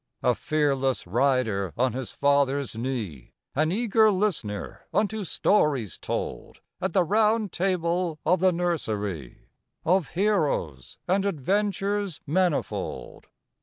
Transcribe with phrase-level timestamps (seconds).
[0.23, 7.03] A fearless rider on his father's knee, An eager listener unto stories told At the
[7.03, 9.49] Round Table of the nursery,
[9.85, 13.27] Of heroes and adventures manifold.